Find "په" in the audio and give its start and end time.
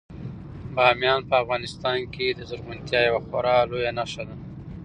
1.29-1.35